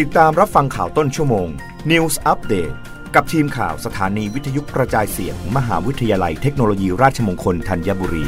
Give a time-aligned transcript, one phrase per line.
[0.00, 1.48] ติดตามรับฟังข่าวต้นชั่วโมง
[1.90, 2.74] News Update
[3.14, 8.24] กับทีมข่าวสถานีวิทยุกระจายเสียงมหาวิทยาลัยเทคโนโลยีราชมงคลธัญบุรี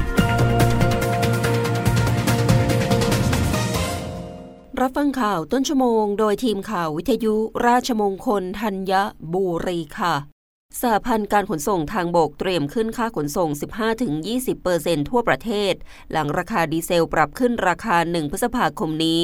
[4.81, 7.35] รับฟังข่าวต้นชั่วโมง โดยทีมข่าววิทยุ
[7.67, 8.93] ราชมงคลธัญ
[9.35, 10.15] บุรีค่ะ
[10.81, 13.51] สหพันธ์การขนส่งทางบกเตรียมขึ้นค่าขนส่ง
[14.29, 15.75] 15-20%ทั่วประเทศ
[16.13, 19.23] หลังราคาดีเซลปรับขึ้นราคา 1 พฤษภาคมนี้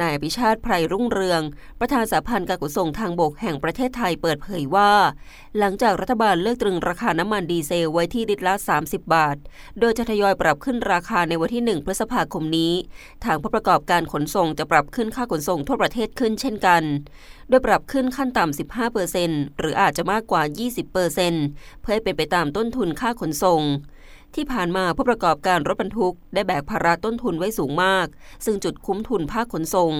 [0.00, 1.42] นายพิชาติไพรรุ่งเรือง
[1.80, 4.92] ประธานสาพันธ์การขนส่งทางบกแห่งประเทศไทยเปิดเผยว่า
[5.58, 8.54] หลังจากรัฐบาลเลิกตรึงราคาน้ำมันดีเซลไว้ที่ลิตรละ
[8.84, 9.36] 30 บาท
[9.80, 12.72] โดยจะทยอยปรับขึ้นราคาในวันที่ 1 พฤษภาคมนี้
[13.24, 16.82] ทางผู้ประกอบการขนส่งจะปรับขึ้นค่าขนส่งทั่วประเทศขึ้นเช่นกัน
[17.48, 18.58] โดยปรับขึ้นขั้นต่ำ
[19.04, 20.42] 15%หรืออาจจะมากกว่า
[21.12, 23.62] 20%เพื่อให้เป็นไปตามต้นทุนค่าขนส่ง
[24.34, 28.06] ที่ผ่านมาผู้ประกอบการรถบรรทุก ได้แบกภาระต้นทุนไว้สูงมาก
[28.44, 29.92] ซึ่งจุดคุ้มทุนภาคขนส่ง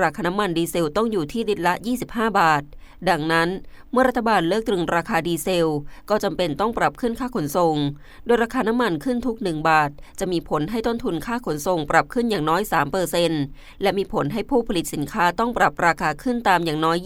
[0.00, 1.74] ราคาน้ำมันดีเซลต้องอยู่ที่ลิตรละ
[2.06, 2.64] 25 บาท
[3.10, 3.48] ดังนั้น
[3.92, 5.70] เมื่อรัฐบาลเลิกตรึงราคาดีเซล
[6.10, 7.76] ก็จำเป็นต้องปรับขึ้นค่าขนส่ง
[8.26, 12.62] โดยราคาน้ำมันขึ้นทุก 1 บาท จะมีผลให้ต้นทุนค่าขนส่งปรับขึ้นอย่างน้อย
[13.22, 16.96] 3%และมีผลให้ผู้ผลิตสินค้าต้องปรับราคาขึ้นตามอย่างน้อย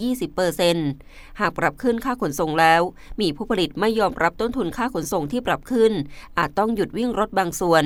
[0.67, 2.81] 20%หากปรับขึ้นค่าขนส่งแล้ว
[3.21, 5.93] มีผู้ผลิตไม่ยอมรับต้นทุนค่าขนส่งที่ปรับขึ้น
[6.37, 7.83] อาจต้องหยุดวิ่งรถบางส่วน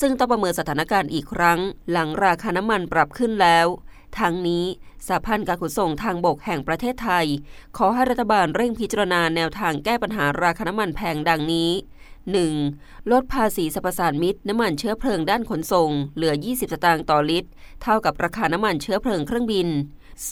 [0.00, 1.58] ซึ่งต้องประเมินสถานการณ์อีกครั้ง
[1.90, 3.66] หลังราคาน้ำมันปรับขึ้นแล้ว
[4.18, 4.64] ทั้งนี้
[5.06, 7.26] สหพันธ์การขนส่งทางบกแห่งประเทศไทย
[7.76, 11.70] ขอให้รัฐบาลเร่งพิจารณาแนวทางแก้ปัญหาราคาน้ำมันแพงดังนี้
[12.40, 13.10] 1.
[13.12, 17.50] ลดภาษีสรรพสานมิตรน้ำมันเชื้อเพลิงด้านขนส่ง เหลือ 20 สตางค์ต่อลิตร
[17.82, 19.68] เท่ากับราคาน้ำมันเชื้อเพลิงเครื่องบิน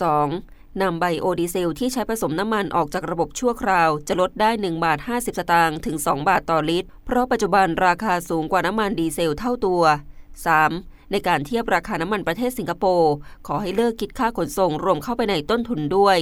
[0.00, 0.59] 2.
[0.82, 9.82] นำไบโอดีเซลที่ใช้ผสมน้ำมันออกจากระบบชั่วคราว จะลดได้ 1 บาท 50 สตางค์ถึง 2 บาทต่อลิตร เพราะปัจจุบันราคาสูงกว่าน้ำมันดีเซลเท่าตัว
[10.46, 11.10] 3.
[11.10, 13.12] ในการเทียบราคาน้ำมันประเทศสิงคโปร์
[13.46, 16.18] ขอให้เลิกคิดค่าขนส่งรวมเข้าไปในต้นทุนด้วย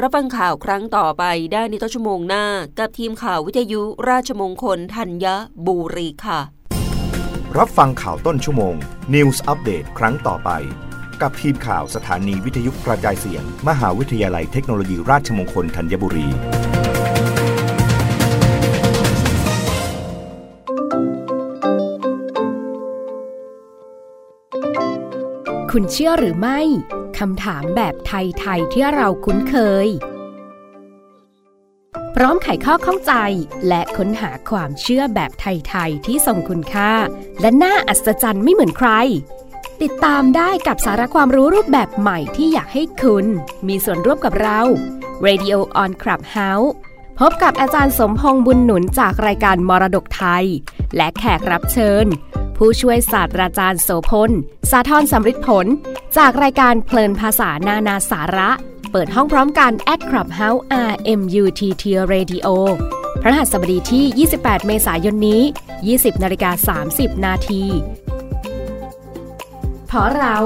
[0.00, 2.44] รับฟังข่าวครั้งต่อไปได้ในต้นชั่วโมงหน้า
[2.78, 5.26] กับทีมข่าววิทยุราชมงคลธัญ
[5.66, 6.40] บุรีค่ะ
[7.58, 8.74] รับฟังข่าวต้นชั่วโมง
[9.14, 10.50] News อัปเดตครั้งต่อไป
[11.22, 16.28] กับทีมข่าวสถานีวิทยุกระจายเสียง มหาวิทยาลัยเทคโนโลยีราชมงคลธัญบุรี
[25.70, 26.60] คุณเชื่อหรือไม่
[27.18, 29.56] คำถามแบบไทย ๆ ที่เราคุ้นเค
[29.86, 29.88] ย
[32.16, 33.12] พร้อมไขข้อข้องใจ
[33.68, 36.92] และค้นหาความเชื่อแบบไทย ๆ ที่ทรงคุณค่า
[37.40, 38.90] และน่าอัศจรรย์ไม่เหมือนใคร
[39.82, 43.26] ติดตามได้กับสาระความรู้รูปแบบใหม่ที่อยากให้คุณ
[43.68, 44.60] มีส่วนร่วมกับเรา
[45.26, 46.68] Radio on Clubhouse
[47.20, 50.44] พบกับอาจารย์สมพงษ์บุญหนุนจากรายการมรดกไทย
[50.96, 52.06] และแขกรับเชิญ
[52.56, 54.30] ผู้ช่วยศาสตราจารย์โสพล
[54.70, 55.66] สาทรสำริดผล
[56.16, 58.50] จากรายการเพลินภาษานานาสาระ
[58.90, 60.60] เปิดห้องพร้อมกัน at Clubhouse
[60.90, 62.46] RMUTT Radio
[63.22, 65.42] พระหัสบดีที่ 28 เมษายนนี้
[65.82, 67.64] 20นาฬิกา30 นาที
[69.96, 70.38] ราะเรา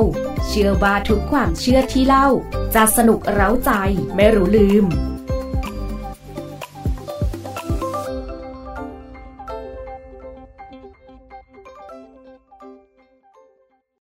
[0.47, 2.29] เชื่อว่าทุกความเชื่อที่เล่า
[2.75, 3.71] จะสนุกเร้าใจ
[4.15, 4.85] ไม่รู้ลืม